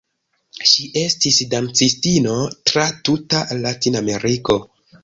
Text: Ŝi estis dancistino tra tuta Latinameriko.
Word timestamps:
Ŝi 0.69 0.87
estis 1.01 1.37
dancistino 1.53 2.35
tra 2.71 2.87
tuta 3.07 3.47
Latinameriko. 3.63 4.61